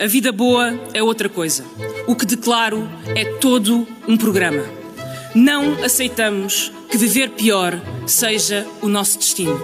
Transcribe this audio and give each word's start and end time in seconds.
A 0.00 0.06
vida 0.06 0.30
boa 0.30 0.78
é 0.94 1.02
outra 1.02 1.28
coisa. 1.28 1.64
O 2.06 2.14
que 2.14 2.24
declaro 2.24 2.88
é 3.16 3.24
todo 3.24 3.84
um 4.06 4.16
programa. 4.16 4.62
Não 5.34 5.82
aceitamos 5.82 6.70
que 6.88 6.96
viver 6.96 7.30
pior 7.30 7.80
seja 8.06 8.64
o 8.80 8.86
nosso 8.86 9.18
destino. 9.18 9.60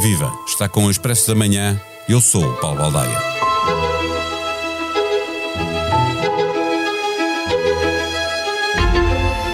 Viva! 0.00 0.32
Está 0.46 0.68
com 0.68 0.84
o 0.86 0.90
Expresso 0.92 1.26
da 1.26 1.34
Manhã. 1.34 1.80
Eu 2.08 2.20
sou 2.20 2.44
o 2.44 2.56
Paulo 2.60 2.78
Baldaia. 2.78 3.31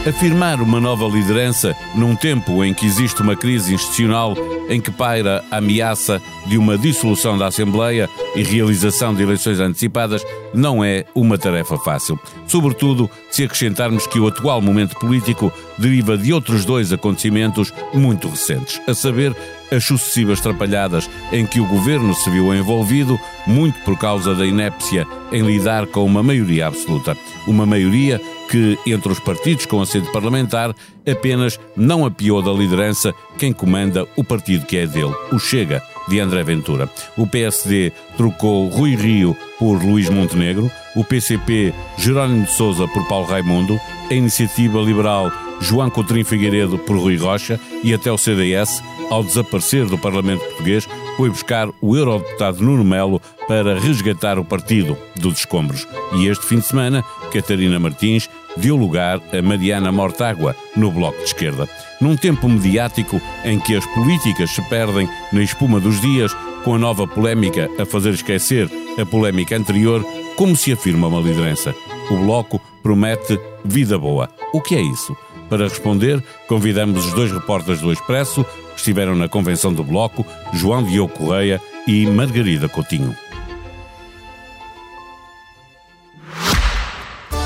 Afirmar 0.09 0.63
uma 0.63 0.81
nova 0.81 1.07
liderança 1.07 1.77
num 1.95 2.17
tempo 2.17 2.65
em 2.65 2.73
que 2.73 2.87
existe 2.87 3.21
uma 3.21 3.37
crise 3.37 3.75
institucional 3.75 4.35
em 4.71 4.81
que 4.81 4.91
paira 4.91 5.45
a 5.51 5.59
ameaça 5.59 6.23
de 6.47 6.57
uma 6.57 6.79
dissolução 6.79 7.37
da 7.37 7.49
Assembleia 7.49 8.09
e 8.35 8.43
realização 8.43 9.15
de 9.15 9.23
eleições 9.23 9.61
antecipadas 9.61 10.25
não 10.55 10.83
é 10.83 11.05
uma 11.15 11.37
tarefa 11.37 11.77
fácil. 11.77 12.19
Sobretudo 12.47 13.11
se 13.31 13.45
acrescentarmos 13.45 14.07
que 14.07 14.19
o 14.19 14.27
atual 14.27 14.63
momento 14.63 14.97
político 14.97 15.53
deriva 15.77 16.17
de 16.17 16.33
outros 16.33 16.65
dois 16.65 16.91
acontecimentos 16.91 17.71
muito 17.93 18.31
recentes, 18.31 18.81
a 18.89 18.95
saber, 18.95 19.37
as 19.71 19.85
sucessivas 19.85 20.41
trapalhadas 20.41 21.11
em 21.31 21.45
que 21.45 21.61
o 21.61 21.67
governo 21.67 22.15
se 22.15 22.31
viu 22.31 22.55
envolvido, 22.55 23.21
muito 23.47 23.79
por 23.81 23.99
causa 23.99 24.35
da 24.35 24.47
inépcia 24.47 25.07
em 25.31 25.43
lidar 25.43 25.87
com 25.87 26.03
uma 26.07 26.23
maioria 26.23 26.69
absoluta. 26.69 27.15
Uma 27.47 27.67
maioria 27.67 28.19
que, 28.49 28.79
entre 28.87 29.13
os 29.13 29.21
partidos 29.21 29.67
com 29.67 29.81
assento 29.81 30.11
parlamentar, 30.11 30.75
apenas 31.07 31.61
não 31.77 32.05
apiou 32.05 32.43
da 32.43 32.53
liderança 32.53 33.15
quem 33.37 33.53
comanda 33.53 34.07
o 34.17 34.25
partido 34.25 34.67
que 34.67 34.79
é 34.79 34.87
dele, 34.87 35.15
o 35.33 35.39
Chega, 35.39 35.83
de 36.09 36.19
André 36.19 36.43
Ventura. 36.43 36.89
O 37.17 37.27
PSD 37.27 37.93
trocou 38.17 38.69
Rui 38.69 38.97
Rio 38.97 39.37
por 39.59 39.83
Luís 39.83 40.09
Montenegro, 40.09 40.71
o 40.97 41.05
PCP 41.05 41.75
Jerónimo 41.99 42.47
de 42.47 42.53
Sousa 42.53 42.89
por 42.89 43.07
Paulo 43.07 43.27
Raimundo, 43.27 43.79
a 44.11 44.15
Iniciativa 44.15 44.81
Liberal 44.81 45.31
João 45.61 45.91
Coutrinho 45.91 46.25
Figueiredo 46.25 46.79
por 46.79 46.97
Rui 46.97 47.17
Rocha 47.17 47.61
e 47.83 47.93
até 47.93 48.11
o 48.11 48.19
CDS, 48.19 48.83
ao 49.11 49.25
desaparecer 49.25 49.87
do 49.87 49.99
Parlamento 49.99 50.45
Português, 50.45 50.89
foi 51.17 51.29
buscar 51.31 51.69
o 51.81 51.97
eurodeputado 51.97 52.63
Nuno 52.63 52.85
Melo 52.85 53.21
para 53.47 53.79
resgatar 53.79 54.39
o 54.39 54.45
partido 54.45 54.97
dos 55.17 55.39
escombros. 55.39 55.87
E 56.17 56.29
este 56.29 56.47
fim 56.47 56.59
de 56.59 56.67
semana, 56.67 57.05
Catarina 57.29 57.79
Martins 57.79 58.29
deu 58.57 58.77
lugar 58.77 59.21
a 59.33 59.43
Mariana 59.43 59.93
Mortágua 59.93 60.57
no 60.77 60.91
Bloco 60.91 61.19
de 61.19 61.25
Esquerda. 61.25 61.69
Num 62.01 62.17
tempo 62.17 62.49
mediático 62.49 63.21
em 63.45 63.59
que 63.59 63.77
as 63.77 63.87
políticas 63.87 64.51
se 64.51 64.63
perdem 64.69 65.09
na 65.33 65.43
espuma 65.43 65.81
dos 65.81 66.01
dias, 66.01 66.35
com 66.65 66.75
a 66.75 66.79
nova 66.79 67.07
polémica 67.07 67.71
a 67.79 67.87
fazer 67.87 68.11
esquecer 68.11 68.69
a 69.01 69.07
polémica 69.07 69.57
anterior, 69.57 70.05
como 70.37 70.57
se 70.57 70.73
afirma 70.73 71.07
uma 71.09 71.21
liderança? 71.21 71.75
O 72.11 72.17
Bloco 72.17 72.61
promete 72.83 73.39
vida 73.65 73.99
boa. 73.99 74.29
O 74.53 74.61
que 74.61 74.75
é 74.75 74.81
isso? 74.81 75.17
Para 75.49 75.69
responder, 75.69 76.23
convidamos 76.47 77.07
os 77.07 77.13
dois 77.13 77.33
repórteres 77.33 77.81
do 77.81 77.93
Expresso 77.93 78.45
que 78.45 78.77
estiveram 78.77 79.15
na 79.15 79.29
convenção 79.29 79.73
do 79.73 79.83
Bloco, 79.83 80.27
João 80.53 80.83
Diogo 80.83 81.13
Correia 81.13 81.61
e 81.87 82.07
Margarida 82.07 82.69
Coutinho. 82.69 83.17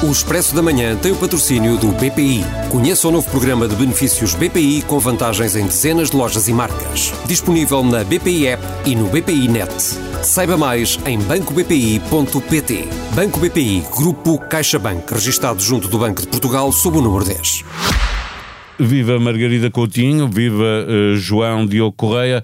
O 0.02 0.10
Expresso 0.10 0.52
da 0.52 0.60
Manhã 0.60 0.96
tem 0.96 1.12
o 1.12 1.16
patrocínio 1.16 1.78
do 1.78 1.92
BPI. 1.92 2.42
Conheça 2.72 3.06
o 3.06 3.12
novo 3.12 3.30
programa 3.30 3.68
de 3.68 3.76
benefícios 3.76 4.34
BPI 4.34 4.82
com 4.82 4.98
vantagens 4.98 5.54
em 5.54 5.64
dezenas 5.64 6.10
de 6.10 6.16
lojas 6.16 6.48
e 6.48 6.52
marcas. 6.52 7.12
Disponível 7.24 7.84
na 7.84 8.02
BPI 8.02 8.48
App 8.48 8.64
e 8.84 8.96
no 8.96 9.06
BPI 9.06 9.46
Net. 9.46 9.72
Saiba 10.24 10.56
mais 10.56 10.98
em 11.06 11.20
bancobpi.pt. 11.20 12.88
Banco 13.14 13.38
BPI, 13.38 13.84
Grupo 13.96 14.40
CaixaBank, 14.40 15.14
registado 15.14 15.62
junto 15.62 15.86
do 15.86 16.00
Banco 16.00 16.22
de 16.22 16.26
Portugal 16.26 16.72
sob 16.72 16.98
o 16.98 17.00
número 17.00 17.24
10. 17.24 17.64
Viva 18.80 19.20
Margarida 19.20 19.70
Coutinho, 19.70 20.26
viva 20.26 20.84
uh, 20.84 21.16
João 21.16 21.64
Diogo 21.64 21.94
Correia. 21.96 22.42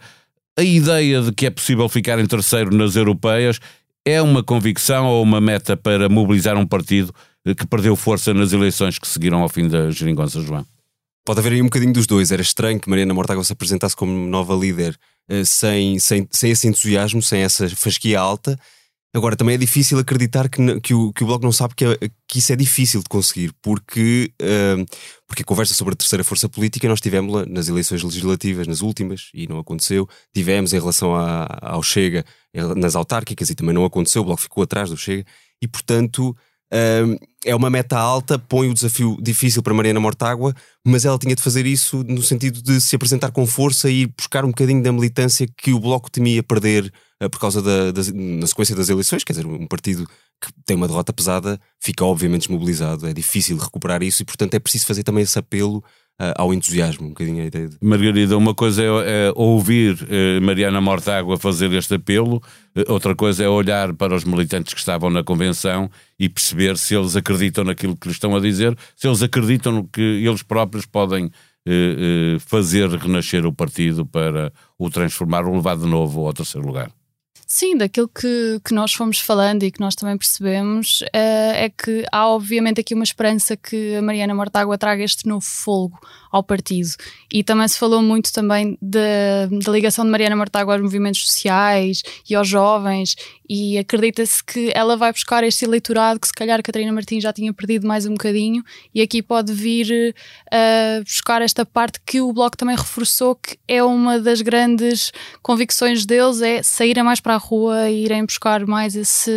A 0.56 0.62
ideia 0.62 1.22
de 1.22 1.32
que 1.32 1.46
é 1.46 1.50
possível 1.50 1.88
ficar 1.88 2.20
em 2.20 2.26
terceiro 2.26 2.72
nas 2.72 2.94
europeias 2.94 3.58
é 4.04 4.20
uma 4.22 4.42
convicção 4.42 5.06
ou 5.06 5.22
uma 5.22 5.40
meta 5.40 5.76
para 5.76 6.08
mobilizar 6.08 6.56
um 6.56 6.66
partido 6.66 7.12
que 7.56 7.66
perdeu 7.66 7.96
força 7.96 8.34
nas 8.34 8.52
eleições 8.52 8.98
que 8.98 9.06
seguiram 9.06 9.42
ao 9.42 9.48
fim 9.48 9.68
da 9.68 9.90
Geringonça, 9.90 10.40
João? 10.40 10.66
Pode 11.24 11.40
haver 11.40 11.52
aí 11.52 11.60
um 11.60 11.66
bocadinho 11.66 11.92
dos 11.92 12.06
dois. 12.06 12.32
Era 12.32 12.40
estranho 12.40 12.80
que 12.80 12.88
Mariana 12.88 13.12
Mortágua 13.12 13.44
se 13.44 13.52
apresentasse 13.52 13.94
como 13.94 14.12
nova 14.12 14.54
líder 14.54 14.98
uh, 15.30 15.44
sem, 15.44 15.98
sem, 15.98 16.26
sem 16.30 16.50
esse 16.50 16.66
entusiasmo, 16.66 17.22
sem 17.22 17.42
essa 17.42 17.68
fasquia 17.68 18.18
alta. 18.18 18.58
Agora, 19.14 19.34
também 19.36 19.54
é 19.54 19.58
difícil 19.58 19.98
acreditar 19.98 20.48
que, 20.50 20.80
que, 20.80 20.92
o, 20.92 21.12
que 21.12 21.24
o 21.24 21.26
Bloco 21.26 21.44
não 21.44 21.52
sabe 21.52 21.74
que, 21.74 21.84
é, 21.84 21.96
que 22.28 22.38
isso 22.40 22.52
é 22.52 22.56
difícil 22.56 23.02
de 23.02 23.08
conseguir, 23.08 23.52
porque, 23.62 24.30
uh, 24.42 24.84
porque 25.26 25.42
a 25.42 25.46
conversa 25.46 25.72
sobre 25.72 25.94
a 25.94 25.96
terceira 25.96 26.22
força 26.22 26.48
política 26.48 26.86
nós 26.88 27.00
tivemos 27.00 27.46
nas 27.48 27.68
eleições 27.68 28.02
legislativas, 28.02 28.66
nas 28.66 28.82
últimas, 28.82 29.30
e 29.32 29.46
não 29.46 29.58
aconteceu. 29.58 30.06
Tivemos 30.34 30.74
em 30.74 30.78
relação 30.78 31.14
ao 31.14 31.82
Chega, 31.82 32.24
nas 32.76 32.94
autárquicas, 32.94 33.48
e 33.48 33.54
também 33.54 33.74
não 33.74 33.84
aconteceu. 33.84 34.20
O 34.22 34.24
Bloco 34.26 34.42
ficou 34.42 34.62
atrás 34.62 34.90
do 34.90 34.96
Chega, 34.96 35.24
e 35.62 35.66
portanto 35.66 36.36
é 37.44 37.54
uma 37.54 37.70
meta 37.70 37.96
alta, 37.96 38.38
põe 38.38 38.68
o 38.68 38.74
desafio 38.74 39.16
difícil 39.20 39.62
para 39.62 39.72
Mariana 39.72 40.00
Mortágua, 40.00 40.54
mas 40.84 41.04
ela 41.04 41.18
tinha 41.18 41.34
de 41.34 41.42
fazer 41.42 41.66
isso 41.66 42.04
no 42.04 42.22
sentido 42.22 42.62
de 42.62 42.80
se 42.80 42.94
apresentar 42.94 43.30
com 43.30 43.46
força 43.46 43.90
e 43.90 44.06
buscar 44.06 44.44
um 44.44 44.48
bocadinho 44.48 44.82
da 44.82 44.92
militância 44.92 45.46
que 45.56 45.72
o 45.72 45.80
Bloco 45.80 46.10
temia 46.10 46.42
perder 46.42 46.84
uh, 46.84 46.90
por 47.30 47.40
causa 47.40 47.60
da, 47.60 47.90
da, 47.90 48.02
na 48.12 48.46
sequência 48.46 48.76
das 48.76 48.88
eleições. 48.88 49.24
Quer 49.24 49.32
dizer, 49.32 49.46
um 49.46 49.66
partido 49.66 50.06
que 50.40 50.52
tem 50.64 50.76
uma 50.76 50.86
derrota 50.86 51.12
pesada 51.12 51.60
fica 51.80 52.04
obviamente 52.04 52.42
desmobilizado, 52.42 53.06
é 53.06 53.12
difícil 53.12 53.56
recuperar 53.56 54.02
isso 54.02 54.22
e, 54.22 54.24
portanto, 54.24 54.54
é 54.54 54.58
preciso 54.58 54.86
fazer 54.86 55.02
também 55.02 55.24
esse 55.24 55.38
apelo 55.38 55.78
uh, 56.20 56.34
ao 56.36 56.52
entusiasmo, 56.52 57.06
um 57.06 57.10
bocadinho 57.10 57.42
a 57.42 57.46
ideia 57.46 57.68
de... 57.68 57.76
Margarida, 57.82 58.36
uma 58.36 58.54
coisa 58.54 58.82
é, 58.82 58.86
é 58.86 59.32
ouvir 59.34 59.94
uh, 59.94 60.42
Mariana 60.42 60.80
Mortágua 60.80 61.38
fazer 61.38 61.72
este 61.72 61.94
apelo, 61.94 62.36
uh, 62.76 62.92
outra 62.92 63.14
coisa 63.14 63.44
é 63.44 63.48
olhar 63.48 63.92
para 63.94 64.14
os 64.14 64.24
militantes 64.24 64.74
que 64.74 64.80
estavam 64.80 65.10
na 65.10 65.24
convenção 65.24 65.90
e 66.18 66.28
perceber 66.28 66.76
se 66.76 66.94
eles 66.94 67.16
acreditam 67.16 67.64
naquilo 67.64 67.96
que 67.96 68.08
lhes 68.08 68.16
estão 68.16 68.34
a 68.36 68.40
dizer, 68.40 68.76
se 68.96 69.06
eles 69.06 69.22
acreditam 69.22 69.72
no 69.72 69.88
que 69.88 70.00
eles 70.00 70.42
próprios 70.42 70.86
podem 70.86 71.30
fazer 72.46 72.88
renascer 72.88 73.44
o 73.44 73.52
partido 73.52 74.06
para 74.06 74.50
o 74.78 74.88
transformar 74.88 75.44
ou 75.44 75.54
levar 75.54 75.76
de 75.76 75.84
novo 75.84 76.26
ao 76.26 76.32
terceiro 76.32 76.66
lugar. 76.66 76.90
Sim, 77.50 77.78
daquilo 77.78 78.08
que, 78.08 78.60
que 78.62 78.74
nós 78.74 78.92
fomos 78.92 79.20
falando 79.20 79.62
e 79.62 79.70
que 79.70 79.80
nós 79.80 79.94
também 79.94 80.18
percebemos 80.18 81.00
uh, 81.00 81.54
é 81.54 81.70
que 81.70 82.04
há 82.12 82.28
obviamente 82.28 82.78
aqui 82.78 82.92
uma 82.92 83.04
esperança 83.04 83.56
que 83.56 83.96
a 83.96 84.02
Mariana 84.02 84.34
Mortágua 84.34 84.76
traga 84.76 85.02
este 85.02 85.26
novo 85.26 85.46
fogo 85.46 85.98
ao 86.30 86.42
partido. 86.42 86.90
E 87.32 87.42
também 87.42 87.66
se 87.66 87.78
falou 87.78 88.02
muito 88.02 88.30
também 88.34 88.76
da, 88.82 89.48
ligação 89.72 90.04
de 90.04 90.10
Mariana 90.10 90.36
Mortágua 90.36 90.74
aos 90.74 90.82
movimentos 90.82 91.24
sociais 91.24 92.02
e 92.28 92.34
aos 92.34 92.46
jovens 92.46 93.16
e 93.48 93.78
acredita-se 93.78 94.44
que 94.44 94.70
ela 94.74 94.94
vai 94.94 95.10
buscar 95.10 95.42
este 95.42 95.64
eleitorado 95.64 96.20
que 96.20 96.26
se 96.26 96.34
calhar 96.34 96.62
Catarina 96.62 96.92
Martins 96.92 97.22
já 97.22 97.32
tinha 97.32 97.52
perdido 97.52 97.88
mais 97.88 98.04
um 98.04 98.12
bocadinho 98.12 98.62
e 98.94 99.00
aqui 99.00 99.22
pode 99.22 99.54
vir 99.54 100.14
uh, 100.52 101.02
buscar 101.02 101.40
esta 101.40 101.64
parte 101.64 101.98
que 102.04 102.20
o 102.20 102.30
Bloco 102.30 102.58
também 102.58 102.76
reforçou 102.76 103.34
que 103.34 103.58
é 103.66 103.82
uma 103.82 104.20
das 104.20 104.42
grandes 104.42 105.12
convicções 105.42 106.04
deles 106.04 106.42
é 106.42 106.62
saírem 106.62 107.02
mais 107.02 107.20
para 107.20 107.36
a 107.36 107.37
rua 107.38 107.88
e 107.88 108.04
irem 108.04 108.24
buscar 108.24 108.66
mais 108.66 108.94
esse, 108.94 109.32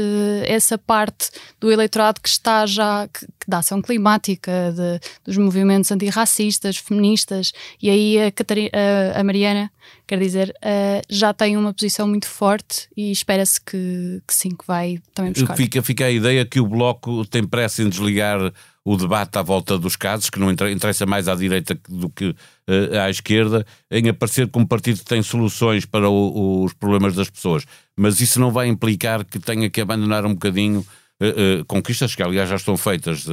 essa 0.45 0.77
parte 0.77 1.29
do 1.59 1.71
eleitorado 1.71 2.19
que 2.19 2.29
está 2.29 2.65
já 2.65 3.07
que, 3.07 3.25
que 3.25 3.47
da 3.47 3.59
ação 3.59 3.81
climática 3.81 4.73
de, 4.75 4.99
dos 5.23 5.37
movimentos 5.37 5.91
antirracistas, 5.91 6.77
feministas 6.77 7.51
e 7.81 7.89
aí 7.89 8.21
a, 8.21 8.31
Catarina, 8.31 8.69
a, 9.15 9.19
a 9.19 9.23
Mariana 9.23 9.71
quer 10.11 10.19
dizer, 10.19 10.49
uh, 10.57 11.01
já 11.09 11.33
tem 11.33 11.55
uma 11.55 11.73
posição 11.73 12.07
muito 12.07 12.27
forte 12.27 12.89
e 12.97 13.11
espera-se 13.11 13.61
que, 13.61 14.21
que, 14.27 14.33
sim, 14.33 14.49
que 14.49 14.67
vai 14.67 14.99
também 15.13 15.31
buscar. 15.31 15.55
Fica, 15.55 15.81
fica 15.81 16.05
a 16.05 16.11
ideia 16.11 16.45
que 16.45 16.59
o 16.59 16.67
Bloco 16.67 17.25
tem 17.25 17.47
pressa 17.47 17.81
em 17.81 17.89
desligar 17.89 18.51
o 18.83 18.97
debate 18.97 19.37
à 19.37 19.41
volta 19.41 19.77
dos 19.77 19.95
casos, 19.95 20.29
que 20.29 20.39
não 20.39 20.51
interessa 20.51 21.05
mais 21.05 21.27
à 21.27 21.35
direita 21.35 21.77
do 21.87 22.09
que 22.09 22.29
uh, 22.29 22.99
à 23.03 23.09
esquerda, 23.09 23.65
em 23.91 24.09
aparecer 24.09 24.47
como 24.47 24.67
partido 24.67 24.99
que 24.99 25.05
tem 25.05 25.21
soluções 25.21 25.85
para 25.85 26.09
o, 26.09 26.63
os 26.63 26.73
problemas 26.73 27.15
das 27.15 27.29
pessoas. 27.29 27.65
Mas 27.95 28.19
isso 28.19 28.39
não 28.39 28.51
vai 28.51 28.67
implicar 28.67 29.23
que 29.23 29.39
tenha 29.39 29.69
que 29.69 29.81
abandonar 29.81 30.25
um 30.25 30.33
bocadinho 30.33 30.79
uh, 30.79 31.65
conquistas 31.65 32.15
que, 32.15 32.23
aliás, 32.23 32.49
já 32.49 32.55
estão 32.55 32.75
feitas, 32.75 33.27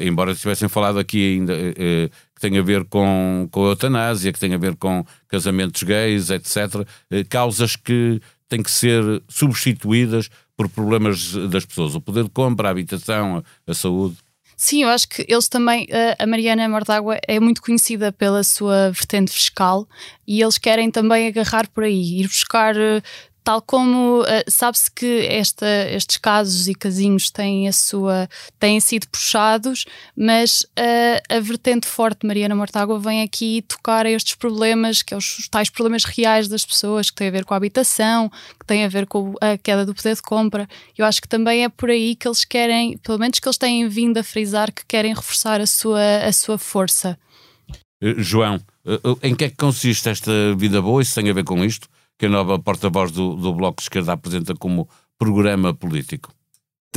embora 0.00 0.34
tivessem 0.34 0.68
falado 0.68 0.98
aqui 0.98 1.34
ainda, 1.34 1.54
que 1.54 2.40
tem 2.40 2.58
a 2.58 2.62
ver 2.62 2.84
com, 2.86 3.46
com 3.52 3.66
a 3.66 3.68
eutanásia, 3.68 4.32
que 4.32 4.40
tem 4.40 4.52
a 4.52 4.58
ver 4.58 4.74
com 4.74 5.04
casamentos 5.28 5.82
gays, 5.84 6.30
etc. 6.30 6.84
causas 7.28 7.76
que 7.76 8.20
têm 8.48 8.62
que 8.62 8.70
ser 8.70 9.22
substituídas 9.28 10.28
por 10.56 10.68
problemas 10.68 11.34
das 11.50 11.64
pessoas. 11.64 11.94
O 11.94 12.00
poder 12.00 12.24
de 12.24 12.30
compra, 12.30 12.68
a 12.68 12.70
habitação, 12.70 13.38
a, 13.38 13.70
a 13.70 13.74
saúde. 13.74 14.16
Sim, 14.56 14.82
eu 14.84 14.88
acho 14.88 15.08
que 15.08 15.24
eles 15.28 15.48
também, 15.48 15.86
a 16.18 16.26
Mariana 16.26 16.68
Mortágua 16.68 17.18
é 17.26 17.40
muito 17.40 17.60
conhecida 17.60 18.12
pela 18.12 18.44
sua 18.44 18.90
vertente 18.90 19.32
fiscal 19.32 19.86
e 20.26 20.40
eles 20.40 20.58
querem 20.58 20.90
também 20.90 21.26
agarrar 21.26 21.68
por 21.68 21.84
aí, 21.84 22.20
ir 22.20 22.28
buscar 22.28 22.74
tal 23.44 23.60
como 23.60 24.22
uh, 24.22 24.24
sabe-se 24.48 24.90
que 24.90 25.26
esta, 25.26 25.66
estes 25.90 26.16
casos 26.16 26.66
e 26.66 26.74
casinhos 26.74 27.30
têm, 27.30 27.68
a 27.68 27.72
sua, 27.72 28.26
têm 28.58 28.80
sido 28.80 29.06
puxados, 29.08 29.84
mas 30.16 30.62
uh, 30.62 31.20
a 31.36 31.40
vertente 31.40 31.86
forte 31.86 32.22
de 32.22 32.26
Mariana 32.26 32.56
Mortágua 32.56 32.98
vem 32.98 33.22
aqui 33.22 33.62
tocar 33.68 34.06
a 34.06 34.10
estes 34.10 34.34
problemas, 34.34 35.02
que 35.02 35.10
são 35.10 35.16
é 35.16 35.18
os 35.18 35.48
tais 35.48 35.68
problemas 35.68 36.04
reais 36.04 36.48
das 36.48 36.64
pessoas, 36.64 37.10
que 37.10 37.16
têm 37.16 37.28
a 37.28 37.32
ver 37.32 37.44
com 37.44 37.52
a 37.52 37.58
habitação, 37.58 38.30
que 38.58 38.64
têm 38.66 38.82
a 38.82 38.88
ver 38.88 39.06
com 39.06 39.34
a 39.38 39.58
queda 39.58 39.84
do 39.84 39.94
poder 39.94 40.14
de 40.14 40.22
compra. 40.22 40.66
Eu 40.96 41.04
acho 41.04 41.20
que 41.20 41.28
também 41.28 41.64
é 41.64 41.68
por 41.68 41.90
aí 41.90 42.16
que 42.16 42.26
eles 42.26 42.46
querem, 42.46 42.96
pelo 42.96 43.18
menos 43.18 43.38
que 43.38 43.46
eles 43.46 43.58
têm 43.58 43.86
vindo 43.88 44.16
a 44.16 44.24
frisar 44.24 44.72
que 44.72 44.86
querem 44.88 45.12
reforçar 45.12 45.60
a 45.60 45.66
sua, 45.66 46.00
a 46.26 46.32
sua 46.32 46.56
força. 46.56 47.18
Eh, 48.02 48.14
João, 48.16 48.58
em 49.22 49.34
que 49.34 49.44
é 49.44 49.50
que 49.50 49.56
consiste 49.56 50.08
esta 50.08 50.32
vida 50.56 50.80
boa? 50.80 51.02
Isso 51.02 51.14
tem 51.14 51.28
a 51.28 51.34
ver 51.34 51.44
com 51.44 51.62
isto? 51.62 51.88
Que 52.18 52.26
a 52.26 52.28
nova 52.28 52.58
porta-voz 52.58 53.10
do, 53.10 53.36
do 53.36 53.52
Bloco 53.54 53.76
de 53.76 53.84
Esquerda 53.84 54.12
apresenta 54.12 54.54
como 54.54 54.88
programa 55.18 55.74
político? 55.74 56.32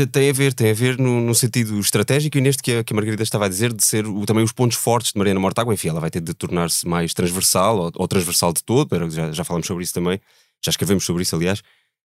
Tem 0.05 0.29
a 0.29 0.33
ver, 0.33 0.53
tem 0.53 0.69
a 0.69 0.73
ver 0.75 0.99
no, 0.99 1.19
no, 1.21 1.33
sentido 1.33 1.79
estratégico 1.79 2.37
e 2.37 2.41
neste 2.41 2.61
que 2.61 2.71
a, 2.71 2.83
que 2.83 2.93
a 2.93 2.95
Margarida 2.95 3.23
estava 3.23 3.45
a 3.45 3.49
dizer, 3.49 3.73
de 3.73 3.83
ser 3.83 4.05
o, 4.05 4.27
também 4.27 4.43
os 4.43 4.51
pontos 4.51 4.77
fortes 4.77 5.11
de 5.11 5.17
Mariana 5.17 5.39
Mortágua. 5.39 5.73
Enfim, 5.73 5.89
ela 5.89 5.99
vai 5.99 6.11
ter 6.11 6.21
de 6.21 6.35
tornar-se 6.35 6.87
mais 6.87 7.15
transversal 7.15 7.79
ou, 7.79 7.91
ou, 7.95 8.07
transversal 8.07 8.53
de 8.53 8.63
todo, 8.63 8.87
já, 9.09 9.31
já 9.31 9.43
falamos 9.43 9.65
sobre 9.65 9.83
isso 9.83 9.95
também, 9.95 10.21
já 10.63 10.69
escrevemos 10.69 11.03
sobre 11.03 11.23
isso, 11.23 11.35
aliás. 11.35 11.63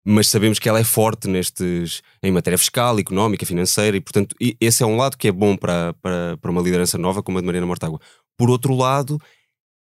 Mas 0.04 0.28
sabemos 0.28 0.58
que 0.58 0.68
ela 0.68 0.78
é 0.78 0.84
forte 0.84 1.28
nestes, 1.28 2.02
em 2.22 2.30
matéria 2.30 2.58
fiscal, 2.58 2.98
económica, 2.98 3.46
financeira, 3.46 3.96
e 3.96 4.00
portanto, 4.02 4.36
esse 4.60 4.82
é 4.82 4.86
um 4.86 4.96
lado 4.96 5.16
que 5.16 5.28
é 5.28 5.32
bom 5.32 5.56
para, 5.56 5.94
para, 5.94 6.36
para 6.36 6.50
uma 6.50 6.60
liderança 6.60 6.98
nova 6.98 7.22
como 7.22 7.38
a 7.38 7.40
de 7.40 7.46
Mariana 7.46 7.66
Mortágua. 7.66 7.98
Por 8.36 8.50
outro 8.50 8.74
lado, 8.74 9.18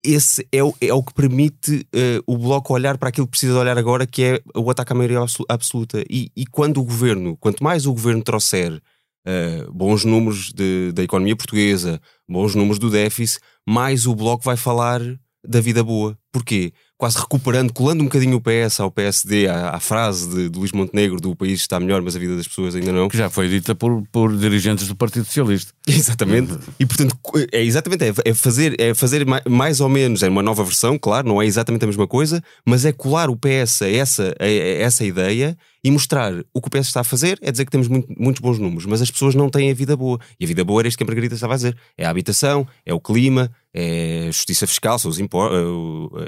esse 0.04 0.46
é 0.52 0.64
o, 0.64 0.74
é 0.82 0.94
o 0.94 1.02
que 1.02 1.14
permite 1.14 1.88
uh, 1.96 2.24
o 2.28 2.38
Bloco 2.38 2.74
olhar 2.74 2.98
para 2.98 3.10
aquilo 3.10 3.26
que 3.26 3.32
precisa 3.32 3.58
olhar 3.58 3.78
agora, 3.78 4.06
que 4.06 4.24
é 4.24 4.42
o 4.56 4.70
ataque 4.70 4.92
à 4.92 4.96
maioria 4.96 5.20
absoluta. 5.48 6.04
E, 6.10 6.30
e 6.36 6.46
quando 6.46 6.80
o 6.80 6.84
governo, 6.84 7.38
quanto 7.38 7.64
mais 7.64 7.86
o 7.86 7.94
governo 7.94 8.22
trouxer 8.22 8.74
uh, 8.74 9.72
bons 9.72 10.04
números 10.04 10.52
de, 10.52 10.92
da 10.92 11.04
economia 11.04 11.36
portuguesa, 11.36 12.02
bons 12.28 12.54
números 12.54 12.80
do 12.80 12.90
déficit, 12.90 13.40
mais 13.66 14.06
o 14.06 14.14
Bloco 14.14 14.44
vai 14.44 14.58
falar 14.58 15.02
da 15.48 15.62
vida 15.62 15.84
boa. 15.84 16.18
Porquê? 16.34 16.74
quase 17.04 17.20
recuperando, 17.20 17.74
colando 17.74 18.02
um 18.02 18.06
bocadinho 18.06 18.38
o 18.38 18.42
PS 18.42 18.80
ao 18.80 18.90
PSD, 18.90 19.50
à, 19.50 19.72
à 19.72 19.80
frase 19.82 20.30
de, 20.30 20.50
de 20.50 20.58
Luís 20.58 20.72
Montenegro 20.72 21.20
do 21.20 21.36
país 21.36 21.60
está 21.60 21.78
melhor, 21.78 22.02
mas 22.02 22.16
a 22.16 22.20
vida 22.20 22.38
das 22.38 22.48
pessoas 22.48 22.76
ainda 22.76 22.94
não. 22.94 23.10
Que 23.10 23.18
já 23.18 23.30
foi 23.30 23.50
dita 23.50 23.76
por, 23.76 24.04
por 24.10 24.34
dirigentes 24.38 24.88
do 24.88 24.96
Partido 24.96 25.26
Socialista. 25.26 25.74
Exatamente. 25.86 26.58
E 26.80 26.86
portanto, 26.86 27.18
é 27.52 27.62
exatamente, 27.62 28.06
é, 28.06 28.14
é 28.24 28.34
fazer, 28.34 28.80
é 28.80 28.94
fazer 28.94 29.26
mais 29.50 29.82
ou 29.82 29.90
menos, 29.90 30.24
é 30.24 30.30
uma 30.30 30.42
nova 30.42 30.64
versão, 30.64 30.98
claro, 30.98 31.28
não 31.28 31.42
é 31.42 31.46
exatamente 31.46 31.84
a 31.84 31.88
mesma 31.88 32.08
coisa, 32.08 32.42
mas 32.66 32.86
é 32.86 32.94
colar 32.94 33.30
o 33.30 33.36
PS 33.36 33.82
a 33.82 33.90
essa, 33.90 34.36
a, 34.40 34.46
a 34.46 34.48
essa 34.48 35.04
ideia 35.04 35.58
e 35.84 35.92
mostrar 35.92 36.34
o 36.54 36.62
que 36.62 36.68
o 36.68 36.72
PS 36.72 36.88
está 36.88 37.02
a 37.02 37.04
fazer 37.04 37.38
é 37.42 37.52
dizer 37.52 37.66
que 37.66 37.72
temos 37.72 37.90
muito, 37.90 38.08
muitos 38.18 38.42
bons 38.42 38.58
números, 38.58 38.86
mas 38.86 39.02
as 39.02 39.12
pessoas 39.12 39.36
não 39.36 39.50
têm 39.50 39.70
a 39.70 39.74
vida 39.74 39.98
boa. 39.98 40.18
E 40.40 40.46
a 40.46 40.48
vida 40.48 40.64
boa 40.64 40.82
era 40.82 40.88
isto 40.88 40.98
que 40.98 41.04
a 41.04 41.06
Margarida 41.06 41.36
estava 41.36 41.54
a 41.54 41.58
dizer: 41.58 41.78
é 41.98 42.06
a 42.06 42.10
habitação, 42.10 42.66
é 42.86 42.94
o 42.94 43.02
clima, 43.02 43.52
é 43.74 44.28
a 44.30 44.32
justiça 44.32 44.66
fiscal, 44.66 44.98
são 44.98 45.12
os, 45.12 45.20
eh, 45.20 45.24
eh, 45.24 45.28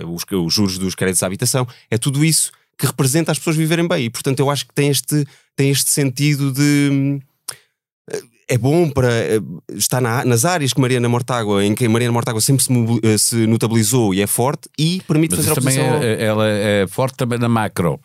os, 0.03 0.24
os 0.30 0.53
juros 0.53 0.77
dos 0.77 0.95
créditos 0.95 1.24
à 1.24 1.27
habitação, 1.27 1.68
é 1.89 1.97
tudo 1.97 2.25
isso 2.25 2.51
que 2.77 2.86
representa 2.86 3.31
as 3.31 3.38
pessoas 3.38 3.56
viverem 3.56 3.88
bem. 3.88 4.06
E 4.06 4.09
portanto 4.09 4.39
eu 4.39 4.50
acho 4.50 4.68
que 4.68 4.74
tem 4.74 4.89
este, 4.89 5.25
tem 5.56 5.69
este 5.69 5.89
sentido 5.89 6.51
de 6.51 7.19
eh, 8.12 8.21
é 8.50 8.57
bom 8.57 8.89
para 8.89 9.09
estar 9.74 10.01
na, 10.01 10.24
nas 10.25 10.45
áreas 10.45 10.74
que 10.74 10.81
Mariana 10.81 11.09
Mortágua, 11.09 11.63
em 11.65 11.74
que 11.74 11.88
Mariana 11.88 12.13
Mortágua 12.13 12.42
sempre 12.42 12.63
se, 12.63 13.18
se 13.18 13.47
notabilizou 13.47 14.13
e 14.13 14.21
é 14.21 14.27
forte 14.27 14.69
e 14.77 15.01
permite 15.07 15.36
Mas 15.36 15.45
fazer 15.45 15.50
a 15.50 15.53
oposição. 15.53 15.94
Também 15.94 16.09
é, 16.09 16.24
ela 16.24 16.47
é 16.47 16.88
forte 16.88 17.18
também 17.18 17.39
na 17.39 17.50
macro. 17.50 18.00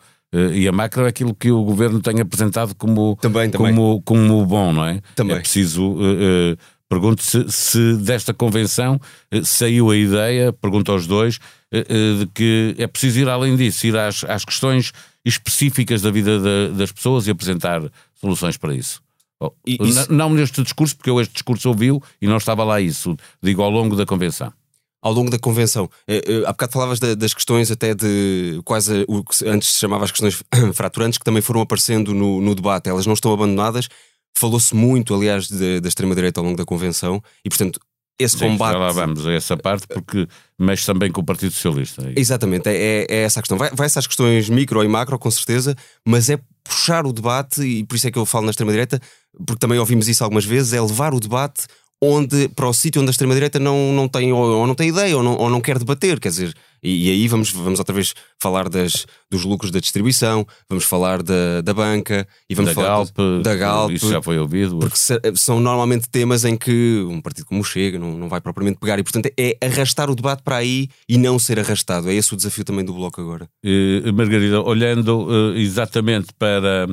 e 0.53 0.67
a 0.67 0.71
macro 0.71 1.05
é 1.05 1.09
aquilo 1.09 1.35
que 1.35 1.51
o 1.51 1.63
governo 1.63 2.01
tem 2.01 2.19
apresentado 2.19 2.73
como, 2.75 3.17
também, 3.21 3.49
também. 3.49 3.75
como, 3.75 4.01
como 4.03 4.45
bom, 4.45 4.73
não 4.73 4.85
é? 4.85 5.01
Também. 5.15 5.35
É 5.35 5.39
preciso 5.39 5.91
uh, 5.91 6.57
Pergunto 6.91 7.23
se, 7.23 7.49
se, 7.49 7.93
desta 7.95 8.33
convenção 8.33 8.99
eh, 9.31 9.45
saiu 9.45 9.91
a 9.91 9.95
ideia, 9.95 10.51
pergunto 10.51 10.91
aos 10.91 11.07
dois, 11.07 11.39
eh, 11.71 11.85
eh, 11.87 12.19
de 12.19 12.25
que 12.33 12.75
é 12.77 12.85
preciso 12.85 13.17
ir 13.17 13.29
além 13.29 13.55
disso, 13.55 13.87
ir 13.87 13.95
às, 13.95 14.25
às 14.25 14.43
questões 14.43 14.91
específicas 15.23 16.01
da 16.01 16.11
vida 16.11 16.37
das 16.73 16.91
pessoas 16.91 17.27
e 17.27 17.31
apresentar 17.31 17.81
soluções 18.19 18.57
para 18.57 18.75
isso. 18.75 19.01
Oh, 19.39 19.53
isso... 19.65 20.11
Não 20.11 20.29
neste 20.31 20.61
discurso, 20.61 20.97
porque 20.97 21.09
eu 21.09 21.21
este 21.21 21.31
discurso 21.31 21.69
ouviu 21.69 22.03
e 22.21 22.27
não 22.27 22.35
estava 22.35 22.61
lá 22.65 22.81
isso, 22.81 23.15
digo 23.41 23.61
ao 23.61 23.69
longo 23.69 23.95
da 23.95 24.05
convenção 24.05 24.51
ao 25.03 25.11
longo 25.11 25.31
da 25.31 25.39
convenção. 25.39 25.89
Há 26.45 26.51
bocado 26.51 26.73
falavas 26.73 26.99
das 26.99 27.33
questões 27.33 27.71
até 27.71 27.95
de 27.95 28.61
quase 28.63 29.03
o 29.07 29.23
que 29.23 29.49
antes 29.49 29.69
se 29.69 29.79
chamava 29.79 30.05
as 30.05 30.11
questões 30.11 30.43
fraturantes 30.75 31.17
que 31.17 31.25
também 31.25 31.41
foram 31.41 31.61
aparecendo 31.61 32.13
no, 32.13 32.39
no 32.39 32.53
debate. 32.53 32.87
Elas 32.87 33.07
não 33.07 33.13
estão 33.13 33.33
abandonadas, 33.33 33.87
Falou-se 34.37 34.75
muito, 34.75 35.13
aliás, 35.13 35.47
da 35.49 35.87
extrema-direita 35.87 36.39
ao 36.39 36.45
longo 36.45 36.57
da 36.57 36.65
convenção 36.65 37.21
e, 37.45 37.49
portanto, 37.49 37.79
esse 38.19 38.37
Sim, 38.37 38.49
combate. 38.49 38.73
Já 38.73 38.79
lá 38.79 38.91
vamos 38.91 39.25
a 39.25 39.31
essa 39.31 39.57
parte, 39.57 39.87
porque 39.87 40.27
mexe 40.57 40.85
também 40.85 41.11
com 41.11 41.21
o 41.21 41.23
Partido 41.23 41.51
Socialista. 41.51 42.03
É 42.07 42.19
Exatamente, 42.19 42.69
é, 42.69 43.05
é, 43.09 43.23
essa 43.23 43.39
a 43.39 43.43
questão. 43.43 43.57
Vai, 43.57 43.71
vai-se 43.71 43.97
às 43.97 44.07
questões 44.07 44.49
micro 44.49 44.83
e 44.83 44.87
macro, 44.87 45.17
com 45.17 45.31
certeza, 45.31 45.75
mas 46.05 46.29
é 46.29 46.39
puxar 46.63 47.05
o 47.05 47.13
debate, 47.13 47.61
e 47.61 47.83
por 47.83 47.95
isso 47.95 48.07
é 48.07 48.11
que 48.11 48.19
eu 48.19 48.25
falo 48.25 48.45
na 48.45 48.51
extrema-direita, 48.51 49.01
porque 49.45 49.59
também 49.59 49.79
ouvimos 49.79 50.07
isso 50.07 50.23
algumas 50.23 50.45
vezes, 50.45 50.73
é 50.73 50.81
levar 50.81 51.13
o 51.13 51.19
debate 51.19 51.65
onde, 52.01 52.47
para 52.49 52.67
o 52.67 52.73
sítio 52.73 53.01
onde 53.01 53.09
a 53.09 53.11
extrema-direita 53.11 53.59
não, 53.59 53.93
não 53.93 54.07
tem, 54.07 54.31
ou, 54.33 54.59
ou, 54.59 54.67
não 54.67 54.75
tem 54.75 54.89
ideia, 54.89 55.15
ou 55.15 55.23
não, 55.23 55.37
ou 55.37 55.49
não 55.49 55.61
quer 55.61 55.77
debater, 55.77 56.19
quer 56.19 56.29
dizer, 56.29 56.55
e, 56.83 57.07
e, 57.07 57.11
aí 57.11 57.27
vamos, 57.27 57.51
vamos 57.51 57.79
outra 57.79 57.93
vez 57.93 58.13
falar 58.39 58.67
das, 58.67 59.05
dos 59.29 59.43
lucros 59.43 59.71
da 59.71 59.79
distribuição, 59.79 60.45
vamos 60.67 60.83
falar 60.83 61.21
da, 61.21 61.61
da 61.61 61.73
banca 61.73 62.27
e 62.49 62.55
vamos 62.55 62.71
da 62.71 62.75
falar 62.75 62.87
Galp, 62.87 63.09
do, 63.15 63.41
da 63.41 63.55
Galp. 63.55 63.91
Isso 63.91 64.09
já 64.09 64.21
foi 64.21 64.39
ouvido. 64.39 64.79
Porque 64.79 64.97
são 65.35 65.59
normalmente 65.59 66.09
temas 66.09 66.43
em 66.43 66.57
que 66.57 67.05
um 67.07 67.21
partido 67.21 67.45
como 67.45 67.63
Chega 67.63 67.99
não, 67.99 68.17
não 68.17 68.27
vai 68.27 68.41
propriamente 68.41 68.79
pegar 68.79 68.97
e, 68.97 69.03
portanto, 69.03 69.29
é 69.37 69.57
arrastar 69.61 70.09
o 70.09 70.15
debate 70.15 70.41
para 70.41 70.57
aí 70.57 70.89
e 71.07 71.17
não 71.17 71.37
ser 71.37 71.59
arrastado. 71.59 72.09
É 72.09 72.13
esse 72.13 72.33
o 72.33 72.37
desafio 72.37 72.63
também 72.63 72.83
do 72.83 72.93
Bloco 72.93 73.21
agora. 73.21 73.47
Uh, 73.63 74.11
Margarida, 74.13 74.61
olhando 74.61 75.27
uh, 75.27 75.55
exatamente 75.55 76.33
para 76.37 76.87